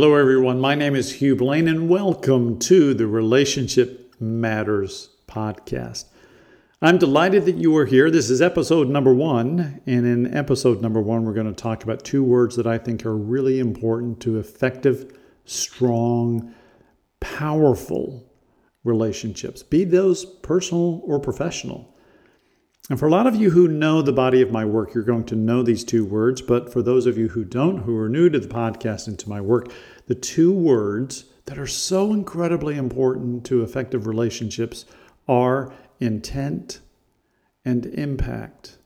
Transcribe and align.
Hello, 0.00 0.14
everyone. 0.14 0.60
My 0.60 0.76
name 0.76 0.94
is 0.94 1.14
Hugh 1.14 1.34
Blaine, 1.34 1.66
and 1.66 1.88
welcome 1.88 2.60
to 2.60 2.94
the 2.94 3.08
Relationship 3.08 4.14
Matters 4.20 5.08
podcast. 5.26 6.04
I'm 6.80 6.98
delighted 6.98 7.46
that 7.46 7.56
you 7.56 7.76
are 7.76 7.84
here. 7.84 8.08
This 8.08 8.30
is 8.30 8.40
episode 8.40 8.88
number 8.88 9.12
one. 9.12 9.80
And 9.86 10.06
in 10.06 10.32
episode 10.32 10.80
number 10.80 11.02
one, 11.02 11.24
we're 11.24 11.32
going 11.32 11.52
to 11.52 11.62
talk 11.62 11.82
about 11.82 12.04
two 12.04 12.22
words 12.22 12.54
that 12.54 12.66
I 12.68 12.78
think 12.78 13.04
are 13.04 13.16
really 13.16 13.58
important 13.58 14.20
to 14.20 14.38
effective, 14.38 15.18
strong, 15.46 16.54
powerful 17.18 18.32
relationships, 18.84 19.64
be 19.64 19.82
those 19.82 20.24
personal 20.24 21.00
or 21.06 21.18
professional. 21.18 21.97
And 22.90 22.98
for 22.98 23.06
a 23.06 23.10
lot 23.10 23.26
of 23.26 23.36
you 23.36 23.50
who 23.50 23.68
know 23.68 24.00
the 24.00 24.12
body 24.12 24.40
of 24.40 24.50
my 24.50 24.64
work, 24.64 24.94
you're 24.94 25.04
going 25.04 25.24
to 25.26 25.36
know 25.36 25.62
these 25.62 25.84
two 25.84 26.06
words. 26.06 26.40
But 26.40 26.72
for 26.72 26.80
those 26.80 27.04
of 27.04 27.18
you 27.18 27.28
who 27.28 27.44
don't, 27.44 27.78
who 27.78 27.96
are 27.98 28.08
new 28.08 28.30
to 28.30 28.38
the 28.38 28.48
podcast 28.48 29.08
and 29.08 29.18
to 29.18 29.28
my 29.28 29.40
work, 29.40 29.70
the 30.06 30.14
two 30.14 30.52
words 30.52 31.24
that 31.44 31.58
are 31.58 31.66
so 31.66 32.14
incredibly 32.14 32.76
important 32.76 33.44
to 33.46 33.62
effective 33.62 34.06
relationships 34.06 34.86
are 35.26 35.72
intent 36.00 36.80
and 37.64 37.84
impact. 37.86 38.78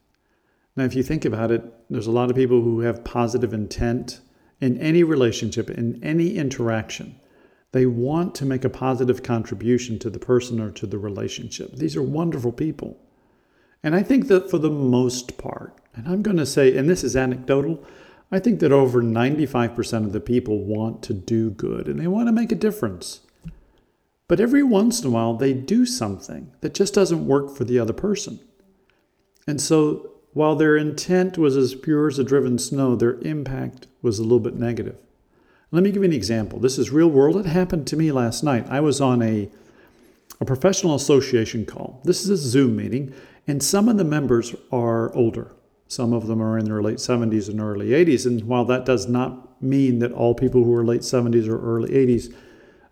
Now, 0.74 0.84
if 0.84 0.95
you 0.95 1.02
think 1.02 1.24
about 1.24 1.52
it, 1.52 1.62
there's 1.91 2.07
a 2.07 2.12
lot 2.12 2.30
of 2.30 2.37
people 2.37 2.62
who 2.62 2.80
have 2.80 3.05
positive 3.05 3.52
intent 3.52 4.21
in 4.60 4.79
any 4.79 5.05
relationship, 5.05 5.71
in 5.71 6.02
any 6.02 6.37
interaction. 6.37 7.21
They 7.73 7.87
want 7.87 8.34
to 8.37 8.45
make 8.45 8.65
a 8.65 8.71
positive 8.71 9.23
contribution 9.23 9.98
to 10.01 10.10
the 10.10 10.19
person 10.19 10.60
or 10.60 10.71
to 10.73 10.87
the 10.87 10.98
relationship. 10.98 11.77
These 11.77 11.96
are 11.96 12.02
wonderful 12.02 12.52
people. 12.52 12.98
And 13.83 13.95
I 13.95 14.03
think 14.03 14.29
that 14.29 14.51
for 14.51 14.59
the 14.59 14.71
most 14.71 15.37
part, 15.38 15.77
and 15.95 16.07
I'm 16.09 16.23
going 16.23 16.37
to 16.37 16.47
say, 16.47 16.77
and 16.77 16.88
this 16.88 17.02
is 17.05 17.16
anecdotal, 17.16 17.85
I 18.30 18.39
think 18.39 18.61
that 18.61 18.73
over 18.73 19.02
95% 19.02 20.07
of 20.07 20.13
the 20.13 20.21
people 20.21 20.61
want 20.61 21.02
to 21.02 21.13
do 21.13 21.51
good 21.51 21.87
and 21.87 22.01
they 22.01 22.07
want 22.07 22.29
to 22.29 22.33
make 22.33 22.52
a 22.52 22.57
difference. 22.57 23.21
But 24.29 24.41
every 24.41 24.63
once 24.63 25.02
in 25.02 25.09
a 25.09 25.11
while, 25.11 25.35
they 25.35 25.52
do 25.52 25.85
something 25.85 26.52
that 26.63 26.73
just 26.73 26.95
doesn't 26.95 27.27
work 27.27 27.55
for 27.55 27.65
the 27.65 27.79
other 27.79 27.93
person. 27.93 28.41
And 29.47 29.61
so, 29.61 30.09
while 30.33 30.57
their 30.57 30.77
intent 30.77 31.37
was 31.37 31.57
as 31.57 31.74
pure 31.74 32.09
as 32.09 32.19
a 32.19 32.24
driven 32.24 32.59
snow, 32.59 32.96
their 32.96 33.21
impact 33.21 33.87
was 34.01 34.19
a 34.19 34.23
little 34.23 34.41
bit 34.41 34.55
negative. 34.55 34.96
Let 35.71 35.83
me 35.83 35.91
give 35.91 36.02
you 36.02 36.09
an 36.09 36.15
example. 36.15 36.59
This 36.59 36.79
is 36.79 36.91
real 36.91 37.11
world. 37.11 37.37
It 37.37 37.46
happened 37.46 37.87
to 37.89 37.96
me 37.96 38.13
last 38.13 38.43
night. 38.43 38.67
I 38.71 38.80
was 38.80 39.01
on 39.02 39.21
a, 39.21 39.51
a 40.41 40.45
professional 40.46 40.95
association 40.95 41.67
call. 41.67 42.01
This 42.05 42.23
is 42.23 42.30
a 42.30 42.37
Zoom 42.37 42.77
meeting, 42.77 43.13
and 43.46 43.62
some 43.62 43.88
of 43.88 43.96
the 43.96 44.04
members 44.04 44.54
are 44.71 45.15
older. 45.15 45.54
Some 45.88 46.12
of 46.12 46.26
them 46.26 46.40
are 46.40 46.59
in 46.59 46.65
their 46.65 46.82
late 46.82 46.98
70s 46.98 47.49
and 47.49 47.60
early 47.60 47.88
80s. 47.88 48.24
And 48.24 48.45
while 48.45 48.65
that 48.66 48.84
does 48.84 49.09
not 49.09 49.62
mean 49.62 49.99
that 49.99 50.12
all 50.12 50.34
people 50.34 50.65
who 50.65 50.74
are 50.74 50.84
late 50.84 51.02
70s 51.02 51.49
or 51.49 51.60
early 51.60 51.90
80s 51.90 52.34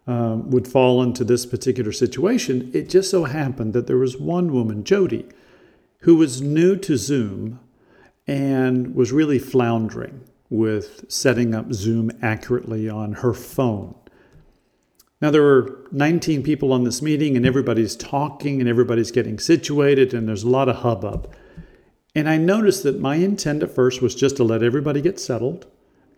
um, 0.07 0.51
would 0.51 0.69
fall 0.69 1.03
into 1.03 1.25
this 1.25 1.47
particular 1.47 1.93
situation, 1.93 2.71
it 2.75 2.89
just 2.89 3.11
so 3.11 3.25
happened 3.25 3.73
that 3.73 3.87
there 3.87 3.97
was 3.97 4.17
one 4.17 4.53
woman, 4.53 4.85
Jody, 4.85 5.27
who 6.01 6.17
was 6.17 6.43
new 6.43 6.77
to 6.77 6.97
Zoom 6.97 7.61
and 8.27 8.95
was 8.95 9.13
really 9.13 9.39
floundering 9.39 10.23
with 10.51 11.05
setting 11.09 11.55
up 11.55 11.73
Zoom 11.73 12.11
accurately 12.21 12.89
on 12.89 13.15
her 13.15 13.33
phone. 13.33 13.95
Now, 15.21 15.31
there 15.31 15.43
were 15.43 15.87
19 15.93 16.43
people 16.43 16.73
on 16.73 16.85
this 16.85 17.03
meeting, 17.03 17.37
and 17.37 17.45
everybody's 17.45 17.95
talking 17.95 18.61
and 18.61 18.69
everybody's 18.69 19.11
getting 19.11 19.39
situated, 19.39 20.15
and 20.15 20.27
there's 20.27 20.45
a 20.45 20.49
lot 20.49 20.69
of 20.69 20.77
hubbub. 20.77 21.31
And 22.15 22.29
I 22.29 22.39
noticed 22.39 22.83
that 22.85 23.01
my 23.01 23.17
intent 23.17 23.63
at 23.63 23.71
first 23.71 24.01
was 24.01 24.15
just 24.15 24.37
to 24.37 24.45
let 24.45 24.63
everybody 24.63 25.01
get 25.01 25.21
settled, 25.21 25.67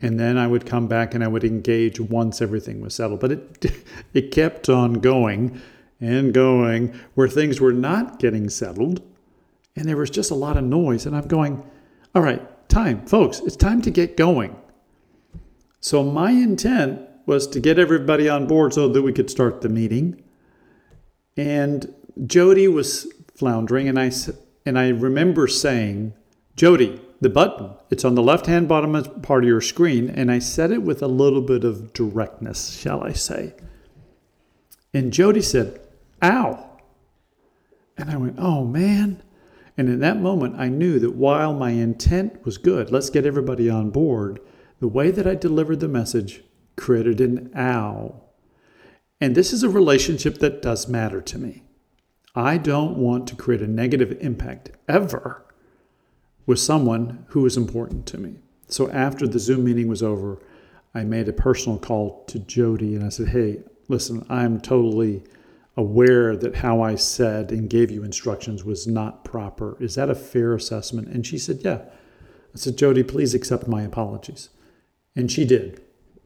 and 0.01 0.19
then 0.19 0.39
I 0.39 0.47
would 0.47 0.67
come 0.67 0.87
back 0.87 1.15
and 1.15 1.23
I 1.23 1.29
would 1.29 1.45
engage 1.45 2.01
once 2.01 2.41
everything 2.41 2.81
was 2.81 2.95
settled. 2.95 3.21
But 3.21 3.33
it, 3.33 3.73
it 4.15 4.31
kept 4.31 4.69
on 4.69 4.95
going 4.95 5.61
and 6.01 6.33
going 6.33 6.99
where 7.15 7.29
things 7.29 7.61
were 7.61 7.73
not 7.73 8.19
getting 8.19 8.49
settled, 8.49 9.03
and 9.75 9.87
there 9.87 9.97
was 9.97 10.11
just 10.11 10.31
a 10.31 10.37
lot 10.37 10.57
of 10.57 10.65
noise. 10.65 11.07
And 11.07 11.17
I'm 11.17 11.29
going, 11.29 11.63
all 12.15 12.23
right, 12.23 12.69
time, 12.69 13.05
folks, 13.07 13.41
it's 13.41 13.57
time 13.57 13.83
to 13.83 13.91
get 13.91 14.17
going. 14.17 14.57
So 15.81 16.05
my 16.05 16.31
intent 16.31 17.01
was 17.27 17.47
to 17.49 17.61
get 17.61 17.79
everybody 17.79 18.29
on 18.29 18.47
board 18.47 18.75
so 18.75 18.89
that 18.89 19.03
we 19.03 19.13
could 19.13 19.31
start 19.31 19.61
the 19.61 19.69
meeting. 19.69 20.23
And 21.37 21.95
Jody 22.27 22.69
was 22.69 23.07
floundering, 23.35 23.89
and 23.89 23.99
I 23.99 24.11
and 24.67 24.79
I 24.79 24.89
remember 24.89 25.47
saying, 25.47 26.15
"Jody, 26.57 27.01
the 27.21 27.31
button, 27.31 27.71
it's 27.91 28.05
on 28.05 28.15
the 28.15 28.23
left-hand 28.23 28.69
bottom 28.69 29.03
part 29.23 29.45
of 29.45 29.49
your 29.49 29.61
screen." 29.61 30.11
And 30.11 30.31
I 30.31 30.39
said 30.39 30.71
it 30.71 30.83
with 30.83 31.03
a 31.03 31.09
little 31.09 31.43
bit 31.43 31.65
of 31.65 31.93
directness, 31.93 32.77
shall 32.77 33.03
I 33.03 33.13
say? 33.13 33.55
And 34.93 35.13
Jody 35.13 35.41
said, 35.41 35.81
"Ow!" 36.23 36.69
And 37.97 38.11
I 38.11 38.17
went, 38.17 38.37
"Oh 38.39 38.65
man." 38.65 39.23
And 39.79 39.89
in 39.89 40.01
that 40.01 40.21
moment, 40.21 40.57
I 40.59 40.69
knew 40.69 40.99
that 40.99 41.15
while 41.15 41.55
my 41.55 41.71
intent 41.71 42.45
was 42.45 42.59
good, 42.59 42.93
let's 42.93 43.09
get 43.09 43.25
everybody 43.25 43.71
on 43.71 43.89
board, 43.89 44.39
the 44.81 44.89
way 44.89 45.11
that 45.11 45.27
I 45.27 45.35
delivered 45.35 45.81
the 45.81 45.89
message 45.89 46.45
created 46.77 47.21
an 47.21 47.51
ow. 47.57 48.23
And 49.21 49.35
this 49.35 49.53
is 49.53 49.63
a 49.63 49.69
relationship 49.69 50.39
that 50.39 50.63
does 50.63 50.89
matter 50.89 51.21
to 51.21 51.39
me. 51.39 51.63
I 52.35 52.57
don't 52.57 52.97
want 52.97 53.27
to 53.29 53.37
create 53.37 53.61
a 53.61 53.67
negative 53.67 54.17
impact 54.21 54.71
ever 54.89 55.45
with 56.47 56.59
someone 56.59 57.27
who 57.29 57.45
is 57.45 57.57
important 57.57 58.07
to 58.07 58.19
me. 58.19 58.37
So 58.69 58.91
after 58.91 59.27
the 59.27 59.39
Zoom 59.39 59.65
meeting 59.65 59.87
was 59.87 60.03
over, 60.03 60.41
I 60.95 61.05
made 61.05 61.29
a 61.29 61.33
personal 61.33 61.79
call 61.79 62.25
to 62.27 62.39
Jody 62.39 62.95
and 62.95 63.05
I 63.05 63.11
said, 63.11 63.29
Hey, 63.29 63.61
listen, 63.89 64.27
I'm 64.31 64.61
totally 64.61 65.23
aware 65.77 66.37
that 66.37 66.57
how 66.57 66.83
I 66.83 66.97
said 66.97 67.51
and 67.51 67.69
gave 67.69 67.91
you 67.91 68.03
instructions 68.05 68.65
was 68.65 68.87
not 68.87 69.25
proper. 69.25 69.77
Is 69.81 69.95
that 69.95 70.11
a 70.11 70.15
fair 70.15 70.55
assessment? 70.55 71.09
And 71.09 71.27
she 71.27 71.39
said, 71.39 71.61
Yeah. 71.63 71.83
I 72.55 72.59
said, 72.59 72.77
Jody, 72.77 73.03
please 73.03 73.35
accept 73.35 73.69
my 73.69 73.83
apologies. 73.83 74.49
And 75.15 75.31
she 75.31 75.45
did. 75.45 75.82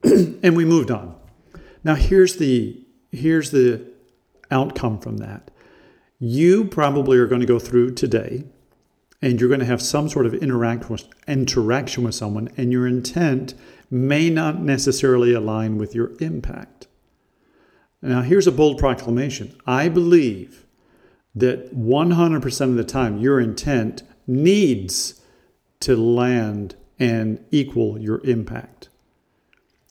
and 0.43 0.57
we 0.57 0.65
moved 0.65 0.91
on. 0.91 1.15
Now 1.83 1.95
here's 1.95 2.37
the 2.37 2.81
here's 3.11 3.51
the 3.51 3.85
outcome 4.51 4.99
from 4.99 5.19
that. 5.19 5.51
You 6.19 6.65
probably 6.65 7.19
are 7.19 7.27
going 7.27 7.41
to 7.41 7.47
go 7.47 7.59
through 7.59 7.95
today 7.95 8.45
and 9.21 9.41
you're 9.41 9.49
going 9.49 9.61
to 9.61 9.67
have 9.67 9.83
some 9.83 10.09
sort 10.09 10.27
of 10.27 10.35
interact 10.35 10.89
with, 10.89 11.07
interaction 11.27 12.05
with 12.05 12.15
someone 12.15 12.49
and 12.57 12.73
your 12.73 12.87
intent 12.87 13.55
may 13.91 14.31
not 14.31 14.61
necessarily 14.61 15.33
align 15.33 15.79
with 15.79 15.95
your 15.95 16.13
impact. 16.21 16.87
Now 18.03 18.23
here's 18.23 18.47
a 18.47 18.53
bold 18.53 18.79
proclamation. 18.79 19.57
I 19.67 19.89
believe 19.89 20.67
that 21.35 21.75
100% 21.75 22.61
of 22.63 22.77
the 22.77 22.85
time 22.85 23.19
your 23.19 23.41
intent 23.41 24.03
needs 24.27 25.21
to 25.81 25.97
land 25.97 26.77
and 26.99 27.45
equal 27.51 27.99
your 27.99 28.21
impact. 28.25 28.89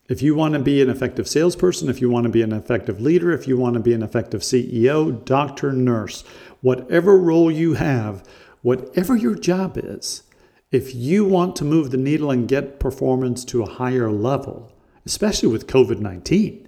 If 0.08 0.22
you 0.22 0.34
want 0.34 0.54
to 0.54 0.60
be 0.60 0.80
an 0.80 0.88
effective 0.88 1.26
salesperson, 1.26 1.88
if 1.88 2.00
you 2.00 2.08
want 2.08 2.24
to 2.24 2.30
be 2.30 2.42
an 2.42 2.52
effective 2.52 3.00
leader, 3.00 3.32
if 3.32 3.48
you 3.48 3.56
want 3.56 3.74
to 3.74 3.80
be 3.80 3.92
an 3.92 4.02
effective 4.02 4.42
CEO, 4.42 5.24
doctor, 5.24 5.72
nurse, 5.72 6.22
whatever 6.60 7.18
role 7.18 7.50
you 7.50 7.74
have, 7.74 8.22
whatever 8.62 9.16
your 9.16 9.34
job 9.34 9.76
is, 9.76 10.22
if 10.70 10.94
you 10.94 11.24
want 11.24 11.56
to 11.56 11.64
move 11.64 11.90
the 11.90 11.96
needle 11.96 12.30
and 12.30 12.48
get 12.48 12.78
performance 12.78 13.44
to 13.46 13.62
a 13.62 13.70
higher 13.70 14.10
level, 14.10 14.72
especially 15.04 15.48
with 15.48 15.66
COVID 15.66 15.98
19, 15.98 16.66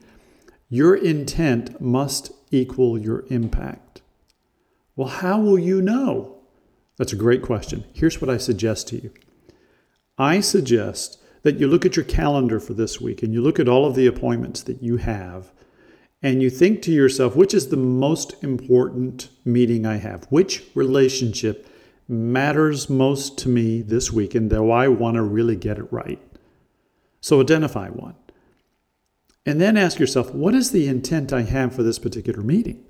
your 0.69 0.95
intent 0.97 1.81
must 1.81 2.33
equal 2.51 2.99
your 2.99 3.25
impact. 3.29 4.03
Well, 4.97 5.09
how 5.09 5.41
will 5.41 5.59
you 5.59 5.81
know? 5.81 6.39
That's 6.97 7.13
a 7.13 7.17
great 7.17 7.43
question. 7.43 7.85
Here's 7.93 8.21
what 8.21 8.31
I 8.31 8.37
suggest 8.37 8.89
to 8.89 8.97
you 8.97 9.13
I 10.17 10.41
suggest 10.41 11.23
that 11.49 11.59
you 11.59 11.67
look 11.67 11.87
at 11.87 11.97
your 11.97 12.05
calendar 12.05 12.61
for 12.61 12.75
this 12.75 13.01
week 13.01 13.23
and 13.23 13.33
you 13.33 13.41
look 13.41 13.59
at 13.59 13.71
all 13.71 13.87
of 13.87 13.95
the 13.95 14.07
appointments 14.07 14.63
that 14.65 14.83
you 14.83 14.99
have 14.99 15.51
and 16.23 16.43
you 16.43 16.51
think 16.51 16.83
to 16.83 16.93
yourself, 16.93 17.35
which 17.35 17.55
is 17.55 17.69
the 17.69 17.77
most 17.79 18.35
important 18.45 19.31
meeting 19.47 19.87
I 19.87 19.97
have? 19.97 20.27
Which 20.29 20.63
relationship 20.75 21.67
matters 22.07 22.91
most 22.91 23.39
to 23.39 23.49
me 23.49 23.81
this 23.81 24.13
week 24.13 24.35
and 24.35 24.51
do 24.51 24.71
I 24.71 24.89
want 24.89 25.15
to 25.15 25.23
really 25.23 25.57
get 25.57 25.79
it 25.79 25.91
right? 25.91 26.21
So 27.23 27.41
identify 27.41 27.89
one. 27.89 28.17
And 29.47 29.59
then 29.59 29.79
ask 29.79 29.99
yourself, 29.99 30.35
what 30.35 30.55
is 30.55 30.71
the 30.71 30.87
intent 30.87 31.33
I 31.33 31.45
have 31.45 31.75
for 31.75 31.83
this 31.83 31.99
particular 31.99 32.43
meeting? 32.43 32.85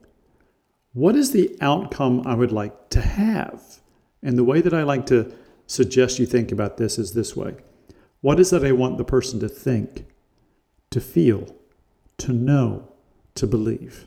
What 0.95 1.15
is 1.15 1.31
the 1.31 1.57
outcome 1.61 2.25
I 2.27 2.35
would 2.35 2.51
like 2.51 2.91
to 2.91 3.03
have? 3.03 3.79
And 4.21 4.37
the 4.37 4.43
way 4.43 4.61
that 4.61 4.75
I 4.75 4.83
like 4.83 5.07
to 5.07 5.33
suggest 5.69 6.19
you 6.19 6.27
think 6.27 6.51
about 6.51 6.77
this 6.77 6.99
is 6.99 7.13
this 7.13 7.37
way 7.37 7.55
what 8.21 8.41
is 8.41 8.53
it 8.53 8.65
I 8.65 8.73
want 8.73 8.99
the 8.99 9.05
person 9.05 9.41
to 9.41 9.49
think, 9.49 10.07
to 10.91 11.01
feel, 11.01 11.55
to 12.19 12.33
know, 12.33 12.93
to 13.35 13.47
believe? 13.47 14.07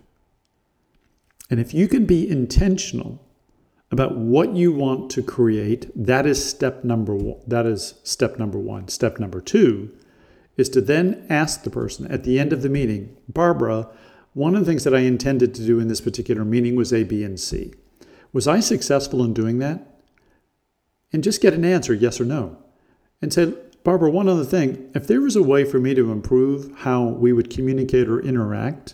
And 1.50 1.60
if 1.60 1.74
you 1.74 1.88
can 1.88 2.06
be 2.06 2.30
intentional 2.30 3.26
about 3.92 4.18
what 4.18 4.56
you 4.56 4.72
want 4.72 5.12
to 5.12 5.22
create, 5.22 5.92
that 5.96 6.26
is 6.26 6.44
step 6.44 6.84
number 6.84 7.14
one. 7.14 7.42
That 7.46 7.66
is 7.66 7.96
step 8.04 8.40
number 8.40 8.58
one. 8.58 8.88
Step 8.88 9.20
number 9.20 9.42
two 9.42 9.92
is 10.58 10.70
to 10.70 10.82
then 10.82 11.26
ask 11.30 11.64
the 11.64 11.70
person 11.70 12.10
at 12.12 12.24
the 12.24 12.40
end 12.40 12.54
of 12.54 12.62
the 12.62 12.70
meeting, 12.70 13.16
Barbara, 13.28 13.88
one 14.34 14.56
of 14.56 14.62
the 14.62 14.72
things 14.72 14.86
that 14.86 14.96
I 14.96 15.00
intended 15.00 15.54
to 15.56 15.66
do 15.66 15.80
in 15.80 15.90
this 15.90 16.02
particular 16.02 16.46
meeting 16.46 16.76
was 16.76 16.94
A, 16.94 17.04
B, 17.04 17.24
and 17.24 17.40
C. 17.40 17.74
Was 18.32 18.48
I 18.48 18.62
successful 18.62 19.24
in 19.24 19.34
doing 19.34 19.60
that? 19.60 19.86
And 21.12 21.24
just 21.24 21.42
get 21.42 21.54
an 21.54 21.66
answer, 21.66 21.94
yes 21.94 22.22
or 22.22 22.26
no. 22.26 22.58
And 23.22 23.34
say, 23.34 23.54
Barbara, 23.84 24.12
one 24.12 24.30
other 24.30 24.46
thing. 24.46 24.92
If 24.94 25.08
there 25.08 25.22
was 25.22 25.36
a 25.36 25.44
way 25.44 25.66
for 25.66 25.80
me 25.80 25.96
to 25.96 26.12
improve 26.12 26.72
how 26.80 27.04
we 27.04 27.34
would 27.34 27.50
communicate 27.50 28.08
or 28.08 28.20
interact, 28.20 28.94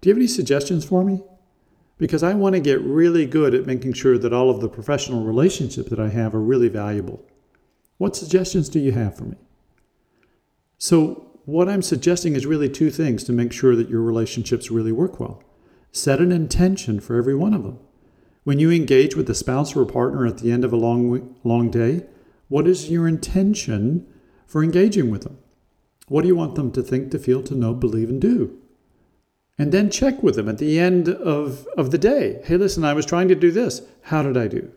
do 0.00 0.08
you 0.08 0.14
have 0.14 0.18
any 0.18 0.26
suggestions 0.26 0.84
for 0.84 1.04
me? 1.04 1.22
Because 1.98 2.24
I 2.24 2.34
want 2.34 2.54
to 2.54 2.60
get 2.60 2.80
really 2.80 3.26
good 3.26 3.54
at 3.54 3.66
making 3.66 3.92
sure 3.92 4.18
that 4.18 4.32
all 4.32 4.50
of 4.50 4.60
the 4.60 4.68
professional 4.68 5.24
relationships 5.24 5.88
that 5.90 6.00
I 6.00 6.08
have 6.08 6.34
are 6.34 6.40
really 6.40 6.68
valuable. 6.68 7.24
What 7.98 8.16
suggestions 8.16 8.68
do 8.68 8.80
you 8.80 8.92
have 8.92 9.16
for 9.16 9.24
me? 9.24 9.36
So, 10.78 11.30
what 11.44 11.68
I'm 11.68 11.82
suggesting 11.82 12.34
is 12.34 12.46
really 12.46 12.68
two 12.68 12.90
things 12.90 13.22
to 13.24 13.32
make 13.32 13.52
sure 13.52 13.76
that 13.76 13.90
your 13.90 14.00
relationships 14.00 14.70
really 14.70 14.92
work 14.92 15.20
well. 15.20 15.42
Set 15.92 16.20
an 16.20 16.32
intention 16.32 17.00
for 17.00 17.16
every 17.16 17.34
one 17.34 17.54
of 17.54 17.62
them. 17.62 17.78
When 18.42 18.58
you 18.58 18.70
engage 18.70 19.14
with 19.14 19.30
a 19.30 19.34
spouse 19.34 19.76
or 19.76 19.82
a 19.82 19.86
partner 19.86 20.26
at 20.26 20.38
the 20.38 20.50
end 20.50 20.64
of 20.64 20.72
a 20.72 20.76
long, 20.76 21.36
long 21.44 21.70
day, 21.70 22.06
what 22.48 22.66
is 22.66 22.90
your 22.90 23.06
intention 23.06 24.06
for 24.54 24.62
engaging 24.62 25.10
with 25.10 25.22
them? 25.22 25.36
What 26.06 26.22
do 26.22 26.28
you 26.28 26.36
want 26.36 26.54
them 26.54 26.70
to 26.70 26.80
think, 26.80 27.10
to 27.10 27.18
feel, 27.18 27.42
to 27.42 27.56
know, 27.56 27.74
believe, 27.74 28.08
and 28.08 28.20
do? 28.20 28.56
And 29.58 29.72
then 29.72 29.90
check 29.90 30.22
with 30.22 30.36
them 30.36 30.48
at 30.48 30.58
the 30.58 30.78
end 30.78 31.08
of, 31.08 31.66
of 31.76 31.90
the 31.90 31.98
day. 31.98 32.40
Hey, 32.44 32.56
listen, 32.56 32.84
I 32.84 32.92
was 32.92 33.04
trying 33.04 33.26
to 33.26 33.34
do 33.34 33.50
this. 33.50 33.82
How 34.02 34.22
did 34.22 34.36
I 34.36 34.46
do? 34.46 34.70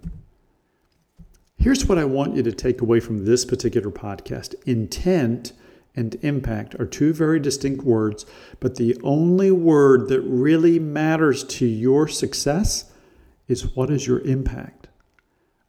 Here's 1.59 1.85
what 1.85 1.99
I 1.99 2.05
want 2.05 2.35
you 2.35 2.41
to 2.41 2.51
take 2.51 2.81
away 2.81 2.99
from 2.99 3.25
this 3.25 3.45
particular 3.45 3.91
podcast 3.91 4.55
intent 4.65 5.53
and 5.95 6.15
impact 6.23 6.73
are 6.79 6.87
two 6.87 7.13
very 7.13 7.39
distinct 7.39 7.83
words, 7.83 8.25
but 8.59 8.77
the 8.77 8.99
only 9.03 9.51
word 9.51 10.09
that 10.09 10.21
really 10.21 10.79
matters 10.79 11.43
to 11.43 11.67
your 11.67 12.07
success 12.07 12.91
is 13.47 13.75
what 13.75 13.91
is 13.91 14.07
your 14.07 14.21
impact? 14.21 14.86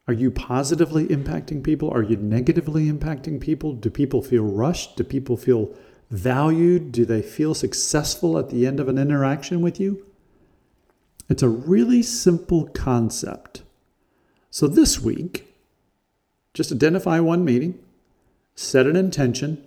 Are 0.09 0.13
you 0.13 0.31
positively 0.31 1.05
impacting 1.09 1.63
people? 1.63 1.91
Are 1.91 2.01
you 2.01 2.17
negatively 2.17 2.91
impacting 2.91 3.39
people? 3.39 3.73
Do 3.73 3.91
people 3.91 4.23
feel 4.23 4.41
rushed? 4.41 4.95
Do 4.95 5.03
people 5.03 5.37
feel 5.37 5.69
valued? 6.09 6.91
Do 6.91 7.05
they 7.05 7.21
feel 7.21 7.53
successful 7.53 8.39
at 8.39 8.49
the 8.49 8.65
end 8.65 8.79
of 8.79 8.87
an 8.87 8.97
interaction 8.97 9.61
with 9.61 9.79
you? 9.79 10.03
It's 11.29 11.43
a 11.43 11.47
really 11.47 12.01
simple 12.01 12.69
concept. 12.69 13.61
So 14.49 14.65
this 14.67 14.99
week, 14.99 15.53
just 16.55 16.71
identify 16.71 17.19
one 17.19 17.45
meeting, 17.45 17.77
set 18.55 18.87
an 18.87 18.95
intention, 18.95 19.63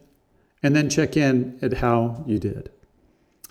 and 0.61 0.75
then 0.75 0.91
check 0.91 1.17
in 1.17 1.57
at 1.63 1.75
how 1.75 2.25
you 2.27 2.41
did. 2.41 2.69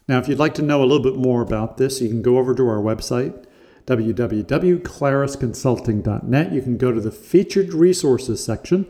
Now, 0.10 0.20
if 0.20 0.28
you'd 0.28 0.40
like 0.40 0.56
to 0.56 0.62
know 0.62 0.84
a 0.84 0.84
little 0.84 1.10
bit 1.10 1.16
more 1.16 1.42
about 1.42 1.78
this, 1.78 2.02
you 2.02 2.10
can 2.10 2.22
go 2.22 2.38
over 2.38 2.54
to 2.54 2.68
our 2.68 2.82
website, 2.82 3.46
www.clarisconsulting.net. 3.86 6.52
You 6.52 6.62
can 6.62 6.78
go 6.78 6.92
to 6.92 7.02
the 7.02 7.12
featured 7.12 7.74
resources 7.74 8.44
section. 8.44 8.86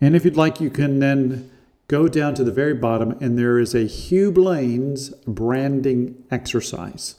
And 0.00 0.16
if 0.16 0.24
you'd 0.24 0.36
like, 0.36 0.60
you 0.60 0.70
can 0.70 1.00
then 1.00 1.50
go 1.88 2.06
down 2.06 2.34
to 2.34 2.44
the 2.44 2.52
very 2.52 2.74
bottom, 2.74 3.16
and 3.20 3.38
there 3.38 3.58
is 3.58 3.74
a 3.74 3.86
Hugh 3.86 4.30
Blaine's 4.30 5.08
branding 5.26 6.22
exercise. 6.30 7.16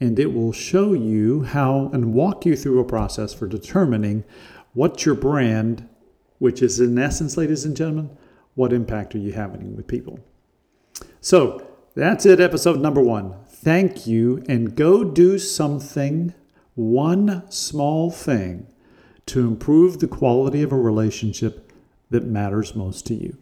And 0.00 0.18
it 0.18 0.32
will 0.32 0.52
show 0.52 0.92
you 0.92 1.42
how 1.42 1.90
and 1.92 2.14
walk 2.14 2.46
you 2.46 2.54
through 2.54 2.78
a 2.78 2.84
process 2.84 3.34
for 3.34 3.48
determining 3.48 4.22
what 4.72 5.04
your 5.04 5.16
brand, 5.16 5.88
which 6.38 6.62
is 6.62 6.78
in 6.78 6.96
essence, 6.96 7.36
ladies 7.36 7.64
and 7.64 7.76
gentlemen, 7.76 8.16
what 8.54 8.72
impact 8.72 9.16
are 9.16 9.18
you 9.18 9.32
having 9.32 9.74
with 9.74 9.88
people? 9.88 10.20
So 11.20 11.66
that's 11.96 12.24
it, 12.24 12.40
episode 12.40 12.80
number 12.80 13.00
one. 13.00 13.34
Thank 13.60 14.06
you, 14.06 14.44
and 14.48 14.76
go 14.76 15.02
do 15.02 15.36
something, 15.36 16.32
one 16.76 17.42
small 17.50 18.08
thing, 18.08 18.68
to 19.26 19.48
improve 19.48 19.98
the 19.98 20.06
quality 20.06 20.62
of 20.62 20.70
a 20.70 20.78
relationship 20.78 21.72
that 22.08 22.24
matters 22.24 22.76
most 22.76 23.04
to 23.06 23.14
you. 23.14 23.36